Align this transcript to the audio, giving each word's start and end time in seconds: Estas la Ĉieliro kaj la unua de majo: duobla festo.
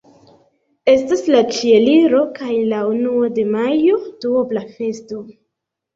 Estas 0.93 1.19
la 1.35 1.41
Ĉieliro 1.57 2.23
kaj 2.39 2.49
la 2.71 2.81
unua 2.95 3.29
de 3.39 3.45
majo: 3.57 4.03
duobla 4.27 4.65
festo. 4.79 5.21